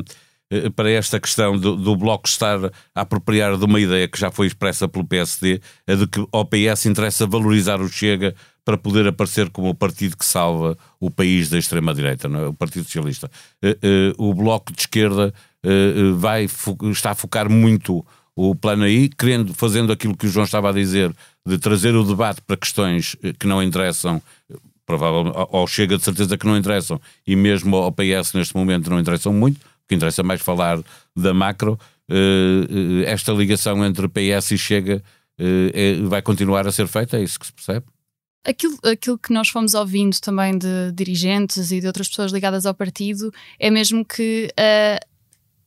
eh, 0.50 0.70
para 0.70 0.90
esta 0.90 1.20
questão 1.20 1.58
do, 1.58 1.76
do, 1.76 1.94
Bloco 1.94 2.26
estar 2.26 2.58
a 2.94 3.00
apropriar 3.02 3.56
de 3.56 3.64
uma 3.64 3.78
ideia 3.78 4.08
que 4.08 4.18
já 4.18 4.30
foi 4.30 4.46
expressa 4.46 4.88
pelo 4.88 5.06
PSD, 5.06 5.60
a 5.86 5.94
de 5.94 6.06
que 6.06 6.26
ao 6.32 6.46
PS 6.46 6.86
interessa 6.86 7.26
valorizar 7.26 7.80
o 7.82 7.88
Chega 7.88 8.34
para 8.68 8.76
poder 8.76 9.06
aparecer 9.06 9.48
como 9.48 9.70
o 9.70 9.74
partido 9.74 10.14
que 10.14 10.26
salva 10.26 10.76
o 11.00 11.10
país 11.10 11.48
da 11.48 11.56
extrema-direita, 11.56 12.28
é? 12.28 12.48
o 12.48 12.52
Partido 12.52 12.84
Socialista. 12.84 13.30
Eh, 13.62 13.78
eh, 13.80 14.12
o 14.18 14.34
Bloco 14.34 14.74
de 14.74 14.80
Esquerda 14.80 15.32
vai, 16.16 16.46
está 16.92 17.12
a 17.12 17.14
focar 17.14 17.50
muito 17.50 18.04
o 18.36 18.54
plano 18.54 18.84
aí, 18.84 19.08
querendo, 19.08 19.54
fazendo 19.54 19.90
aquilo 19.90 20.14
que 20.14 20.26
o 20.26 20.28
João 20.28 20.44
estava 20.44 20.68
a 20.68 20.72
dizer, 20.72 21.10
de 21.46 21.56
trazer 21.56 21.96
o 21.96 22.04
debate 22.04 22.42
para 22.42 22.58
questões 22.58 23.16
que 23.38 23.46
não 23.46 23.62
interessam, 23.62 24.20
provavelmente 24.84 25.34
ao 25.34 25.66
Chega 25.66 25.96
de 25.96 26.04
certeza 26.04 26.36
que 26.36 26.46
não 26.46 26.56
interessam, 26.56 27.00
e 27.26 27.34
mesmo 27.34 27.74
ao 27.74 27.90
PS 27.90 28.34
neste 28.34 28.54
momento 28.54 28.90
não 28.90 29.00
interessam 29.00 29.32
muito, 29.32 29.60
que 29.88 29.94
interessa 29.94 30.22
mais 30.22 30.42
falar 30.42 30.78
da 31.16 31.32
macro, 31.32 31.78
uh, 32.10 33.04
esta 33.06 33.32
ligação 33.32 33.82
entre 33.82 34.06
PS 34.08 34.50
e 34.50 34.58
Chega 34.58 35.02
uh, 35.40 35.70
é, 35.72 35.94
vai 36.02 36.20
continuar 36.20 36.66
a 36.68 36.72
ser 36.72 36.86
feita, 36.86 37.16
é 37.16 37.22
isso 37.22 37.40
que 37.40 37.46
se 37.46 37.52
percebe? 37.54 37.86
Aquilo, 38.48 38.78
aquilo 38.82 39.18
que 39.18 39.30
nós 39.30 39.48
fomos 39.48 39.74
ouvindo 39.74 40.18
também 40.20 40.56
de 40.56 40.90
dirigentes 40.94 41.70
e 41.70 41.80
de 41.80 41.86
outras 41.86 42.08
pessoas 42.08 42.32
ligadas 42.32 42.64
ao 42.64 42.74
partido 42.74 43.30
é 43.58 43.70
mesmo 43.70 44.02
que 44.02 44.48
uh, 44.52 45.07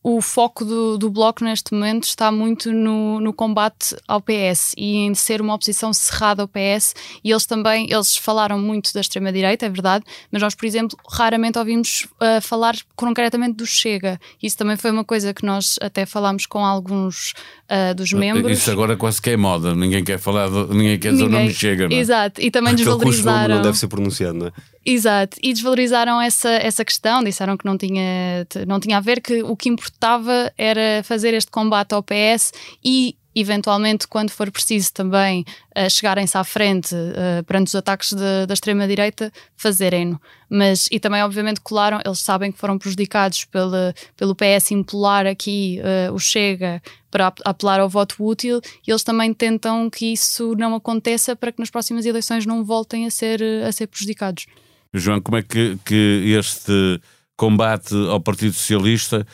o 0.03 0.19
foco 0.19 0.65
do, 0.65 0.97
do 0.97 1.11
Bloco 1.11 1.43
neste 1.43 1.73
momento 1.73 2.05
está 2.05 2.31
muito 2.31 2.71
no, 2.73 3.19
no 3.19 3.31
combate 3.31 3.95
ao 4.07 4.19
PS 4.19 4.73
e 4.75 4.97
em 4.97 5.13
ser 5.13 5.41
uma 5.41 5.53
oposição 5.53 5.93
cerrada 5.93 6.41
ao 6.41 6.47
PS 6.47 6.95
e 7.23 7.29
eles 7.29 7.45
também, 7.45 7.87
eles 7.91 8.17
falaram 8.17 8.57
muito 8.57 8.91
da 8.93 9.01
extrema-direita, 9.01 9.67
é 9.67 9.69
verdade, 9.69 10.03
mas 10.31 10.41
nós, 10.41 10.55
por 10.55 10.65
exemplo, 10.65 10.97
raramente 11.07 11.59
ouvimos 11.59 12.07
uh, 12.15 12.41
falar 12.41 12.75
concretamente 12.95 13.57
do 13.57 13.65
Chega. 13.65 14.19
Isso 14.41 14.57
também 14.57 14.75
foi 14.75 14.89
uma 14.89 15.03
coisa 15.03 15.35
que 15.35 15.45
nós 15.45 15.77
até 15.79 16.03
falámos 16.05 16.47
com 16.47 16.65
alguns 16.65 17.33
uh, 17.69 17.93
dos 17.93 18.11
membros. 18.11 18.57
Isso 18.57 18.71
agora 18.71 18.97
quase 18.97 19.21
que 19.21 19.29
é 19.29 19.37
moda, 19.37 19.75
ninguém 19.75 20.03
quer 20.03 20.17
falar, 20.17 20.49
ninguém 20.49 20.97
quer 20.97 21.11
dizer 21.11 21.25
ninguém... 21.25 21.37
o 21.37 21.41
nome 21.43 21.53
Chega, 21.53 21.87
não 21.87 21.95
é? 21.95 21.99
Exato, 21.99 22.41
e 22.41 22.49
também 22.49 22.73
desvalorizaram... 22.73 23.55
não 23.55 23.61
deve 23.61 23.77
ser 23.77 23.87
pronunciado, 23.87 24.33
não 24.33 24.47
é? 24.47 24.51
Exato, 24.83 25.37
e 25.43 25.53
desvalorizaram 25.53 26.19
essa, 26.19 26.49
essa 26.49 26.83
questão, 26.83 27.23
disseram 27.23 27.55
que 27.55 27.65
não 27.65 27.77
tinha, 27.77 28.47
não 28.67 28.79
tinha 28.79 28.97
a 28.97 29.01
ver, 29.01 29.21
que 29.21 29.43
o 29.43 29.55
que 29.55 29.69
importava 29.69 30.51
era 30.57 31.03
fazer 31.03 31.35
este 31.35 31.51
combate 31.51 31.93
ao 31.93 32.01
PS 32.01 32.51
e 32.83 33.15
eventualmente, 33.33 34.07
quando 34.07 34.29
for 34.29 34.51
preciso 34.51 34.91
também 34.93 35.45
uh, 35.77 35.89
chegarem-se 35.89 36.37
à 36.37 36.43
frente 36.43 36.93
uh, 36.93 37.43
perante 37.45 37.67
os 37.67 37.75
ataques 37.75 38.11
de, 38.11 38.45
da 38.45 38.53
extrema-direita, 38.53 39.31
fazerem-no. 39.55 40.19
Mas, 40.49 40.89
e 40.91 40.99
também, 40.99 41.23
obviamente, 41.23 41.61
colaram, 41.61 41.99
eles 42.03 42.19
sabem 42.19 42.51
que 42.51 42.57
foram 42.57 42.77
prejudicados 42.77 43.45
pelo, 43.45 43.93
pelo 44.17 44.35
PS 44.35 44.71
impolar 44.71 45.25
aqui 45.25 45.79
uh, 46.09 46.13
o 46.13 46.19
Chega 46.19 46.81
para 47.09 47.33
apelar 47.45 47.79
ao 47.79 47.89
voto 47.89 48.15
útil 48.19 48.59
e 48.85 48.91
eles 48.91 49.03
também 49.03 49.33
tentam 49.33 49.89
que 49.89 50.07
isso 50.07 50.55
não 50.57 50.75
aconteça 50.75 51.35
para 51.35 51.51
que 51.51 51.59
nas 51.59 51.69
próximas 51.69 52.05
eleições 52.05 52.45
não 52.45 52.63
voltem 52.63 53.05
a 53.05 53.11
ser, 53.11 53.41
a 53.65 53.71
ser 53.71 53.87
prejudicados. 53.87 54.45
João, 54.93 55.21
como 55.21 55.37
é 55.37 55.41
que, 55.41 55.77
que 55.85 56.35
este 56.37 56.99
combate 57.37 57.95
ao 58.09 58.19
Partido 58.19 58.53
Socialista 58.53 59.25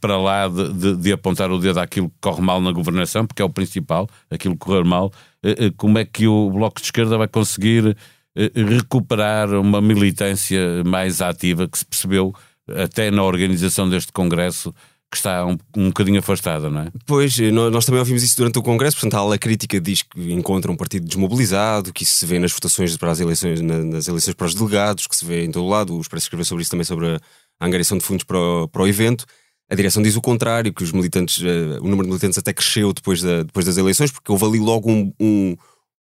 para 0.00 0.16
lá 0.16 0.48
de, 0.48 0.72
de, 0.72 0.96
de, 0.96 1.12
apontar 1.12 1.50
o 1.52 1.58
dedo 1.58 1.78
àquilo 1.78 2.08
que 2.08 2.16
corre 2.20 2.42
mal 2.42 2.60
na 2.60 2.72
governação, 2.72 3.26
porque 3.26 3.42
é 3.42 3.44
o 3.44 3.50
principal, 3.50 4.08
aquilo 4.30 4.54
que 4.54 4.60
correr 4.60 4.84
mal, 4.84 5.12
como 5.76 5.98
é 5.98 6.04
que 6.04 6.26
o 6.26 6.50
Bloco 6.50 6.80
de 6.80 6.86
Esquerda 6.86 7.16
vai 7.16 7.28
conseguir 7.28 7.96
recuperar 8.54 9.54
uma 9.54 9.80
militância 9.80 10.82
mais 10.84 11.22
ativa 11.22 11.68
que 11.68 11.78
se 11.78 11.86
percebeu 11.86 12.34
até 12.68 13.10
na 13.10 13.22
organização 13.22 13.88
deste 13.88 14.12
Congresso 14.12 14.74
que 15.14 15.18
está 15.18 15.46
um, 15.46 15.56
um 15.76 15.86
bocadinho 15.86 16.18
afastada, 16.18 16.68
não 16.68 16.80
é? 16.80 16.88
Pois, 17.06 17.38
nós 17.38 17.86
também 17.86 18.00
ouvimos 18.00 18.22
isso 18.22 18.36
durante 18.36 18.58
o 18.58 18.62
Congresso, 18.62 18.96
portanto, 18.96 19.14
a 19.14 19.18
ala 19.18 19.38
crítica 19.38 19.80
diz 19.80 20.02
que 20.02 20.32
encontra 20.32 20.70
um 20.70 20.76
partido 20.76 21.06
desmobilizado, 21.06 21.92
que 21.92 22.02
isso 22.02 22.16
se 22.16 22.26
vê 22.26 22.38
nas 22.38 22.52
votações 22.52 22.96
para 22.96 23.10
as 23.12 23.20
eleições, 23.20 23.60
nas 23.60 24.08
eleições 24.08 24.34
para 24.34 24.46
os 24.46 24.54
delegados, 24.54 25.06
que 25.06 25.14
se 25.14 25.24
vê 25.24 25.44
em 25.44 25.50
todo 25.50 25.68
lado, 25.68 25.96
os 25.96 26.08
parece 26.08 26.26
escrever 26.26 26.44
sobre 26.44 26.62
isso 26.62 26.70
também 26.70 26.84
sobre 26.84 27.06
a 27.06 27.66
angariação 27.66 27.96
de 27.96 28.04
fundos 28.04 28.24
para 28.24 28.38
o, 28.38 28.68
para 28.68 28.82
o 28.82 28.88
evento. 28.88 29.24
A 29.70 29.74
direção 29.74 30.02
diz 30.02 30.16
o 30.16 30.20
contrário, 30.20 30.72
que 30.74 30.82
os 30.82 30.92
militantes, 30.92 31.38
uh, 31.38 31.80
o 31.80 31.88
número 31.88 32.02
de 32.02 32.08
militantes 32.08 32.38
até 32.38 32.52
cresceu 32.52 32.92
depois, 32.92 33.22
da, 33.22 33.44
depois 33.44 33.64
das 33.64 33.76
eleições, 33.76 34.10
porque 34.10 34.30
houve 34.30 34.44
ali 34.44 34.58
logo 34.58 34.90
um, 34.90 35.12
um 35.18 35.56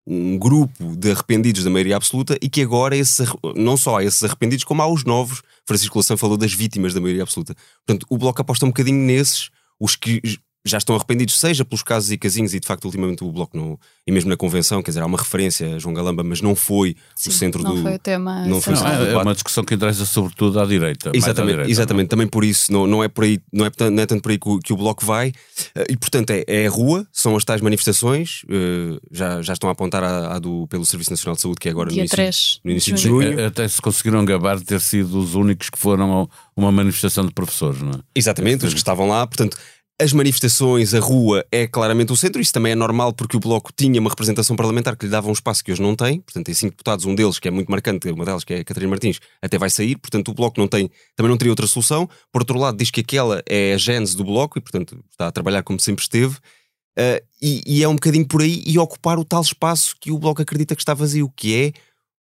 um 0.09 0.39
grupo 0.39 0.95
de 0.95 1.11
arrependidos 1.11 1.63
da 1.63 1.69
maioria 1.69 1.95
absoluta 1.95 2.35
e 2.41 2.49
que 2.49 2.63
agora 2.63 2.97
esse, 2.97 3.23
não 3.55 3.77
só 3.77 3.99
há 3.99 4.03
esses 4.03 4.23
arrependidos, 4.23 4.65
como 4.65 4.81
há 4.81 4.87
os 4.87 5.03
novos. 5.03 5.43
Francisco 5.65 5.99
Lação 5.99 6.17
falou 6.17 6.35
das 6.35 6.51
vítimas 6.51 6.95
da 6.95 6.99
maioria 6.99 7.21
absoluta. 7.21 7.55
Portanto, 7.85 8.07
o 8.09 8.17
Bloco 8.17 8.41
aposta 8.41 8.65
um 8.65 8.69
bocadinho 8.69 9.05
nesses, 9.05 9.51
os 9.79 9.95
que 9.95 10.19
já 10.65 10.77
estão 10.77 10.95
arrependidos, 10.95 11.39
seja 11.39 11.63
pelos 11.63 11.83
casos 11.83 12.11
e 12.11 12.17
casinhos, 12.17 12.53
e 12.53 12.59
de 12.59 12.67
facto, 12.67 12.85
ultimamente 12.85 13.23
o 13.23 13.31
Bloco, 13.31 13.55
não, 13.57 13.79
e 14.05 14.11
mesmo 14.11 14.29
na 14.29 14.35
convenção, 14.35 14.81
quer 14.83 14.91
dizer, 14.91 15.01
há 15.01 15.05
uma 15.05 15.17
referência 15.17 15.75
a 15.75 15.79
João 15.79 15.93
Galamba, 15.93 16.23
mas 16.23 16.41
não 16.41 16.55
foi 16.55 16.95
Sim, 17.15 17.29
o 17.29 17.33
centro 17.33 17.63
não 17.63 17.75
do. 17.75 17.81
Foi 17.81 17.95
o 17.95 17.99
tema 17.99 18.45
não 18.45 18.61
foi 18.61 18.73
não, 18.73 18.87
é, 18.87 19.11
é 19.13 19.17
uma 19.17 19.33
discussão 19.33 19.63
que 19.63 19.73
interessa 19.73 20.05
sobretudo 20.05 20.59
à 20.59 20.65
direita. 20.65 21.11
Exatamente, 21.13 21.39
à 21.39 21.45
direita, 21.45 21.71
exatamente. 21.71 22.03
Não? 22.03 22.09
também 22.09 22.27
por 22.27 22.43
isso, 22.43 22.71
não, 22.71 22.85
não, 22.85 23.03
é 23.03 23.07
por 23.07 23.23
aí, 23.23 23.39
não, 23.53 23.65
é, 23.65 23.71
não 23.89 24.03
é 24.03 24.05
tanto 24.05 24.21
por 24.21 24.31
aí 24.31 24.37
que 24.37 24.49
o, 24.49 24.59
que 24.59 24.73
o 24.73 24.77
Bloco 24.77 25.05
vai, 25.05 25.31
eh, 25.75 25.85
e 25.89 25.97
portanto 25.97 26.31
é, 26.31 26.43
é 26.47 26.67
a 26.67 26.69
rua, 26.69 27.07
são 27.11 27.35
as 27.37 27.45
tais 27.45 27.61
manifestações, 27.61 28.43
uh, 28.43 28.99
já, 29.11 29.41
já 29.41 29.53
estão 29.53 29.69
a 29.69 29.73
apontar 29.73 30.03
a, 30.03 30.35
a, 30.35 30.39
do, 30.39 30.67
pelo 30.67 30.85
Serviço 30.85 31.11
Nacional 31.11 31.35
de 31.35 31.41
Saúde, 31.41 31.59
que 31.59 31.69
é 31.69 31.71
agora 31.71 31.89
Dia 31.89 31.97
no 31.97 32.01
início, 32.01 32.15
3 32.15 32.59
no 32.65 32.71
início 32.71 32.95
de 32.95 33.01
junho. 33.01 33.45
Até 33.45 33.67
se 33.67 33.81
conseguiram 33.81 34.25
gabar 34.25 34.57
de 34.57 34.65
ter 34.65 34.81
sido 34.81 35.19
os 35.19 35.35
únicos 35.35 35.69
que 35.69 35.79
foram 35.79 36.23
a 36.23 36.27
uma 36.55 36.71
manifestação 36.71 37.25
de 37.25 37.33
professores, 37.33 37.81
não 37.81 37.91
é? 37.91 37.99
Exatamente, 38.13 38.65
os 38.65 38.73
que 38.73 38.79
estavam 38.79 39.07
lá, 39.07 39.25
portanto 39.25 39.57
as 40.01 40.13
manifestações, 40.13 40.93
a 40.93 40.99
rua 40.99 41.45
é 41.51 41.67
claramente 41.67 42.13
o 42.13 42.15
centro, 42.15 42.41
isso 42.41 42.53
também 42.53 42.71
é 42.71 42.75
normal 42.75 43.11
porque 43.11 43.35
o 43.35 43.39
Bloco 43.39 43.69
tinha 43.75 43.99
uma 43.99 44.09
representação 44.09 44.55
parlamentar 44.55 44.95
que 44.95 45.05
lhe 45.05 45.11
dava 45.11 45.27
um 45.27 45.33
espaço 45.33 45.61
que 45.61 45.73
hoje 45.73 45.81
não 45.81 45.93
tem, 45.93 46.21
portanto 46.21 46.45
tem 46.45 46.55
cinco 46.55 46.71
deputados, 46.71 47.03
um 47.03 47.13
deles 47.13 47.37
que 47.37 47.49
é 47.49 47.51
muito 47.51 47.69
marcante, 47.69 48.09
uma 48.09 48.23
delas 48.23 48.45
que 48.45 48.53
é 48.53 48.59
a 48.59 48.63
Catarina 48.63 48.89
Martins, 48.89 49.19
até 49.41 49.57
vai 49.57 49.69
sair, 49.69 49.97
portanto 49.97 50.29
o 50.29 50.33
Bloco 50.33 50.57
não 50.57 50.69
tem, 50.69 50.89
também 51.17 51.29
não 51.29 51.37
teria 51.37 51.51
outra 51.51 51.67
solução. 51.67 52.09
Por 52.31 52.41
outro 52.41 52.57
lado, 52.57 52.77
diz 52.77 52.89
que 52.89 53.01
aquela 53.01 53.43
é 53.45 53.73
a 53.73 53.77
gênese 53.77 54.15
do 54.15 54.23
Bloco 54.23 54.57
e 54.57 54.61
portanto 54.61 55.03
está 55.11 55.27
a 55.27 55.31
trabalhar 55.31 55.63
como 55.63 55.79
sempre 55.81 56.01
esteve, 56.01 56.35
uh, 56.35 57.21
e, 57.41 57.61
e, 57.67 57.83
é 57.83 57.87
um 57.87 57.95
bocadinho 57.95 58.25
por 58.25 58.41
aí 58.41 58.63
e 58.65 58.79
ocupar 58.79 59.19
o 59.19 59.25
tal 59.25 59.41
espaço 59.41 59.97
que 59.99 60.11
o 60.11 60.17
Bloco 60.17 60.41
acredita 60.41 60.75
que 60.75 60.81
está 60.81 60.93
vazio, 60.93 61.29
que 61.35 61.53
é 61.55 61.73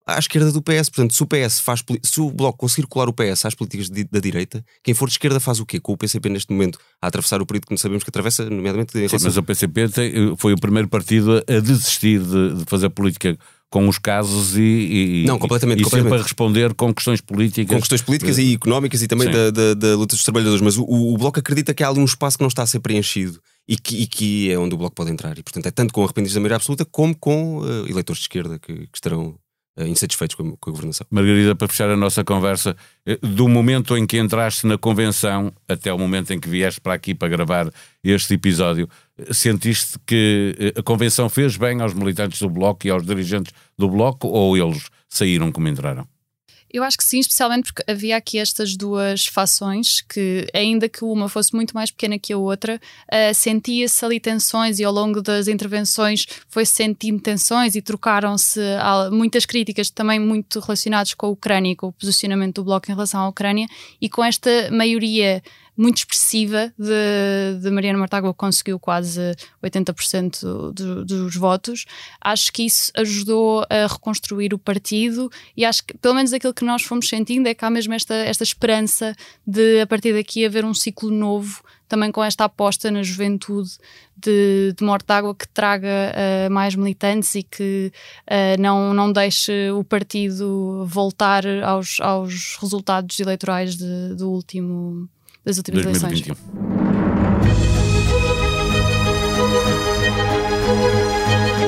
à 0.06 0.20
esquerda 0.20 0.52
do 0.52 0.62
PS. 0.62 0.90
Portanto, 0.90 1.14
se 1.14 1.24
o 1.24 1.26
PS 1.26 1.60
faz 1.60 1.84
se 2.04 2.22
o 2.22 2.30
Bloco 2.32 2.58
conseguir 2.60 2.88
colar 2.88 3.10
o 3.10 3.14
PS 3.14 3.46
às 3.46 3.56
políticas 3.56 3.90
de, 3.90 4.04
da 4.04 4.20
direita, 4.20 4.64
quem 4.84 4.94
for 4.94 5.08
de 5.08 5.14
esquerda 5.14 5.40
faz 5.40 5.60
o 5.60 5.66
quê? 5.66 5.80
Com 5.80 5.94
o 5.94 5.98
PCP 5.98 6.30
neste 6.30 6.52
momento 6.52 6.80
a 7.02 7.08
atravessar 7.08 7.42
o 7.42 7.46
período 7.46 7.68
que 7.68 7.78
sabemos 7.78 8.04
que 8.04 8.10
atravessa, 8.10 8.50
nomeadamente. 8.50 8.92
Sim, 8.92 9.00
relação... 9.00 9.20
mas 9.24 9.38
o 9.38 9.44
PCP 9.44 9.90
tem, 9.90 10.36
foi 10.38 10.54
o 10.54 10.58
primeiro 10.58 10.88
partido 10.88 11.44
a 11.48 11.60
desistir 11.60 12.22
de, 12.22 12.56
de 12.56 12.66
fazer 12.66 12.90
política 12.90 13.38
com 13.70 13.90
os 13.90 13.98
casos 13.98 14.56
e, 14.56 14.62
e, 14.62 15.26
não, 15.26 15.38
completamente, 15.38 15.82
e 15.82 15.84
completamente. 15.84 16.12
sempre 16.12 16.20
a 16.20 16.24
responder 16.24 16.74
com 16.76 16.94
questões 16.94 17.20
políticas. 17.20 17.76
Com 17.76 17.80
questões 17.82 18.02
políticas 18.02 18.38
e 18.38 18.54
económicas 18.54 19.02
e 19.02 19.08
também 19.08 19.30
da, 19.30 19.50
da, 19.50 19.74
da, 19.74 19.96
luta 19.96 20.16
dos 20.16 20.24
trabalhadores. 20.24 20.62
Mas 20.62 20.78
o, 20.78 20.84
o, 20.84 21.18
Bloco 21.18 21.40
acredita 21.40 21.74
que 21.74 21.84
há 21.84 21.90
ali 21.90 22.00
um 22.00 22.06
espaço 22.06 22.38
que 22.38 22.44
não 22.44 22.48
está 22.48 22.64
a 22.64 22.68
ser 22.68 22.80
preenchido 22.80 23.42
e 23.68 23.76
que, 23.76 24.04
e 24.04 24.08
que 24.08 24.52
é 24.52 24.58
onde 24.58 24.76
o 24.76 24.78
Bloco 24.78 24.96
pode 24.96 25.12
entrar. 25.12 25.38
E, 25.38 25.44
portanto, 25.44 25.66
é 25.66 25.72
tanto 25.72 25.94
com 25.94 26.04
arrependidos 26.04 26.36
da 26.36 26.40
maioria 26.40 26.56
absoluta 26.56 26.86
como 26.86 27.14
com 27.18 27.58
uh, 27.58 27.88
eleitores 27.90 28.20
de 28.20 28.26
esquerda 28.26 28.58
que, 28.60 28.74
que 28.74 28.96
estarão 28.98 29.36
insatisfeitos 29.78 30.36
com 30.36 30.44
a, 30.44 30.58
com 30.58 30.70
a, 30.70 30.74
governação. 30.74 31.06
Margarida, 31.10 31.56
para 31.56 31.68
fechar 31.68 31.90
a 31.90 31.98
nossa 31.98 32.24
conversa, 32.24 32.76
eh, 33.06 33.18
do 33.22 33.48
momento 33.48 33.98
em 33.98 34.06
que 34.08 34.18
entraste 34.18 34.66
na 34.66 34.78
convenção 34.78 35.52
até 35.68 35.92
o 35.92 35.98
momento 35.98 36.32
em 36.32 36.40
que 36.40 36.48
vieste 36.48 36.80
para 36.80 36.94
aqui 36.94 37.14
para 37.14 37.28
gravar 37.28 37.70
este 38.04 38.36
episódio, 38.36 38.88
eh, 39.18 39.34
sentiste 39.34 39.98
que 40.06 40.74
a 40.78 40.82
convenção 40.82 41.28
fez 41.30 41.58
bem 41.58 41.82
aos 41.82 41.94
militantes 41.94 42.40
do 42.40 42.50
Bloco 42.50 42.88
e 42.88 42.90
aos 42.90 43.06
dirigentes 43.06 43.54
do 43.78 43.90
Bloco 43.90 44.28
ou 44.28 44.56
eles 44.56 44.90
saíram 45.10 45.52
como 45.52 45.68
entraram? 45.68 46.15
Eu 46.76 46.84
acho 46.84 46.98
que 46.98 47.06
sim, 47.06 47.20
especialmente 47.20 47.72
porque 47.72 47.90
havia 47.90 48.18
aqui 48.18 48.38
estas 48.38 48.76
duas 48.76 49.28
fações 49.28 50.02
que, 50.02 50.46
ainda 50.54 50.90
que 50.90 51.06
uma 51.06 51.30
fosse 51.30 51.56
muito 51.56 51.74
mais 51.74 51.90
pequena 51.90 52.20
que 52.20 52.34
a 52.34 52.38
outra, 52.38 52.76
uh, 52.76 53.34
sentia-se 53.34 54.04
ali 54.04 54.20
tensões 54.20 54.78
e 54.78 54.84
ao 54.84 54.92
longo 54.92 55.22
das 55.22 55.48
intervenções 55.48 56.26
foi-se 56.50 56.74
sentindo 56.74 57.22
tensões 57.22 57.78
e 57.78 57.82
trocaram-se 57.82 58.60
muitas 59.10 59.46
críticas 59.46 59.90
também 59.90 60.20
muito 60.20 60.60
relacionadas 60.60 61.14
com 61.14 61.28
a 61.28 61.30
Ucrânia 61.30 61.78
com 61.78 61.88
o 61.88 61.94
posicionamento 61.94 62.56
do 62.56 62.66
Bloco 62.66 62.92
em 62.92 62.94
relação 62.94 63.22
à 63.22 63.30
Ucrânia. 63.30 63.68
E 64.02 64.10
com 64.10 64.22
esta 64.22 64.70
maioria 64.70 65.42
muito 65.78 65.98
expressiva 65.98 66.74
de, 66.78 67.60
de 67.62 67.70
Mariana 67.70 68.00
Mortágua, 68.00 68.34
conseguiu 68.34 68.80
quase 68.80 69.20
80% 69.64 70.72
do, 70.72 71.06
dos 71.06 71.36
votos. 71.36 71.86
Acho 72.22 72.52
que 72.52 72.64
isso 72.64 72.92
ajudou 72.96 73.66
a 73.70 73.88
reconstruir 73.88 74.54
o 74.54 74.60
partido 74.60 75.30
e 75.56 75.66
acho 75.66 75.86
que, 75.86 75.98
pelo 75.98 76.16
menos 76.16 76.34
aquilo 76.34 76.54
que 76.54 76.66
nós 76.66 76.84
fomos 76.84 77.10
sentindo, 77.10 77.48
é 77.48 77.54
que 77.54 77.66
há 77.66 77.70
mesmo 77.70 77.94
esta, 77.94 78.14
esta 78.14 78.44
esperança 78.44 79.16
de, 79.46 79.82
a 79.82 79.88
partir 79.88 80.14
daqui, 80.14 80.46
haver 80.46 80.64
um 80.64 80.74
ciclo 80.74 81.12
novo 81.12 81.64
também 81.88 82.12
com 82.12 82.24
esta 82.24 82.46
aposta 82.46 82.90
na 82.90 83.04
juventude 83.04 83.70
de, 84.18 84.74
de 84.76 84.84
Mortágua 84.84 85.36
que 85.36 85.48
traga 85.48 85.88
uh, 85.88 86.52
mais 86.52 86.76
militantes 86.76 87.36
e 87.36 87.44
que 87.44 87.92
uh, 88.24 88.60
não, 88.60 88.94
não 88.94 89.12
deixe 89.12 89.70
o 89.72 89.84
partido 89.84 90.86
voltar 90.88 91.46
aos, 91.64 92.00
aos 92.00 92.58
resultados 92.60 93.20
eleitorais 93.20 93.76
de, 93.76 94.16
do 94.16 94.32
último 94.32 95.08
das 95.46 95.58
últimas 95.58 95.84
2021. 95.84 96.34
eleições. 96.34 96.95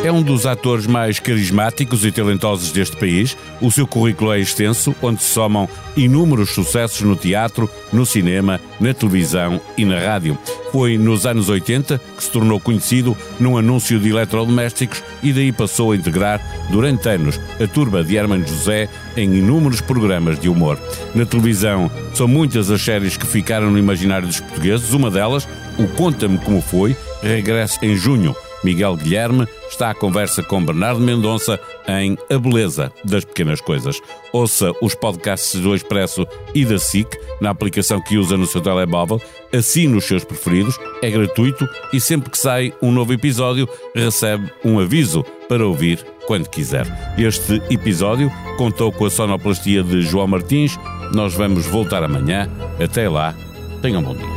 É 0.08 0.12
um 0.12 0.22
dos 0.22 0.46
atores 0.46 0.88
mais 0.88 1.20
carismáticos 1.20 2.06
e 2.06 2.14
talentosos 2.14 2.72
deste 2.72 2.96
país. 2.96 3.36
O 3.60 3.70
seu 3.70 3.86
currículo 3.86 4.32
é 4.32 4.40
extenso, 4.40 4.96
onde 5.02 5.22
se 5.22 5.32
somam 5.32 5.68
inúmeros 5.98 6.52
sucessos 6.52 7.02
no 7.02 7.14
teatro, 7.14 7.70
no 7.92 8.06
cinema, 8.06 8.58
na 8.80 8.94
televisão 8.94 9.60
e 9.78 9.84
na 9.84 10.00
rádio. 10.00 10.38
Foi 10.72 10.98
nos 10.98 11.26
anos 11.26 11.50
80 11.50 12.00
que 12.16 12.24
se 12.24 12.32
tornou 12.32 12.58
conhecido 12.58 13.18
num 13.38 13.58
anúncio 13.58 14.00
de 14.00 14.08
eletrodomésticos 14.08 15.04
e 15.22 15.34
daí 15.34 15.52
passou 15.52 15.92
a 15.92 15.98
integrar, 15.98 16.40
durante 16.72 17.10
anos, 17.10 17.38
a 17.62 17.68
turba 17.68 18.02
de 18.02 18.16
Hermano 18.16 18.48
José 18.48 18.88
em 19.18 19.36
inúmeros 19.36 19.82
programas 19.82 20.40
de 20.40 20.48
humor. 20.48 20.80
Na 21.14 21.26
televisão, 21.26 21.92
são 22.14 22.30
muitas 22.30 22.72
as 22.72 22.82
séries 22.82 23.18
que 23.18 23.28
ficaram 23.28 23.70
no 23.70 23.78
imaginário 23.78 24.26
dos 24.26 24.40
portugueses. 24.40 24.94
Uma 24.94 25.12
delas, 25.12 25.46
o 25.78 25.86
Conta-me 25.86 26.38
Como 26.38 26.62
Foi, 26.62 26.96
regressa 27.22 27.78
em 27.82 27.94
junho 27.94 28.34
Miguel 28.64 28.96
Guilherme 28.96 29.48
está 29.70 29.92
à 29.92 29.94
conversa 29.94 30.44
com 30.44 30.64
Bernardo 30.64 31.00
Mendonça 31.00 31.60
em 31.88 32.18
A 32.30 32.38
Beleza 32.38 32.92
das 33.04 33.26
Pequenas 33.26 33.62
Coisas. 33.62 34.00
Ouça 34.32 34.72
os 34.82 34.96
podcasts 34.96 35.60
do 35.60 35.76
Expresso 35.76 36.28
e 36.54 36.66
da 36.66 36.78
SIC 36.78 37.08
na 37.40 37.50
aplicação 37.50 38.02
que 38.02 38.18
usa 38.18 38.38
no 38.38 38.48
seu 38.48 38.62
telemóvel, 38.62 39.22
assine 39.54 39.96
os 39.96 40.06
seus 40.06 40.24
preferidos, 40.24 40.80
é 41.02 41.10
gratuito 41.10 41.68
e 41.94 42.00
sempre 42.00 42.30
que 42.30 42.38
sai 42.38 42.74
um 42.82 42.92
novo 42.92 43.14
episódio 43.14 43.68
recebe 43.96 44.52
um 44.64 44.80
aviso 44.80 45.24
para 45.48 45.66
ouvir 45.66 46.04
quando 46.26 46.50
quiser. 46.50 46.86
Este 47.18 47.62
episódio 47.70 48.32
contou 48.58 48.92
com 48.92 49.06
a 49.06 49.10
sonoplastia 49.10 49.82
de 49.82 50.02
João 50.02 50.28
Martins. 50.28 50.78
Nós 51.14 51.34
vamos 51.34 51.66
voltar 51.66 52.04
amanhã. 52.04 52.50
Até 52.84 53.08
lá, 53.08 53.34
tenham 53.82 54.02
um 54.02 54.04
bom 54.04 54.16
dia. 54.16 54.37